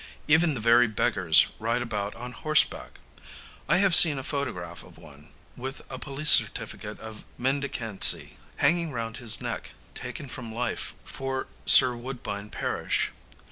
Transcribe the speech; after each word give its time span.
Even 0.27 0.55
the 0.55 0.59
very 0.59 0.87
beggars 0.87 1.45
ride 1.59 1.83
about 1.83 2.15
on 2.15 2.31
horseback. 2.31 2.99
I 3.69 3.77
have 3.77 3.93
seen 3.93 4.17
a 4.17 4.23
photograph 4.23 4.81
of 4.83 4.97
one, 4.97 5.29
with 5.55 5.83
a 5.91 5.99
police 5.99 6.31
certificate 6.31 6.99
of 6.99 7.23
mendicancy 7.37 8.37
hanging 8.55 8.89
round 8.91 9.17
his 9.17 9.41
neck, 9.41 9.73
taken 9.93 10.27
from 10.27 10.51
life 10.51 10.95
for 11.03 11.45
Sir 11.67 11.95
Woodbine 11.95 12.49
Parish. 12.49 13.11